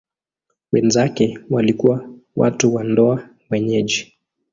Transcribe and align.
Wenzake 0.71 1.39
walikuwa 1.49 2.09
watu 2.35 2.75
wa 2.75 2.83
ndoa 2.83 3.29
wenyeji. 3.49 4.13